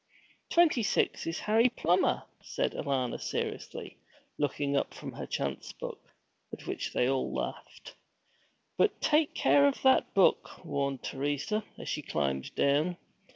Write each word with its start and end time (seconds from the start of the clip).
"''Twenty 0.49 0.81
six 0.81 1.27
is 1.27 1.41
Harry 1.41 1.69
Plummer,' 1.69 2.23
said 2.41 2.73
Alanna 2.73 3.19
seriously, 3.21 3.97
looking 4.39 4.75
up 4.75 4.95
from 4.95 5.11
her 5.11 5.27
chance 5.27 5.73
book; 5.73 6.11
at 6.51 6.65
which 6.65 6.91
they 6.91 7.07
all 7.07 7.31
laughed. 7.31 7.93
'But 8.77 8.99
take 8.99 9.35
care 9.35 9.67
of 9.67 9.79
that 9.83 10.15
book,' 10.15 10.65
warned 10.65 11.03
Teresa, 11.03 11.63
as 11.77 11.87
she 11.87 12.01
climbed 12.01 12.55
down. 12.55 12.97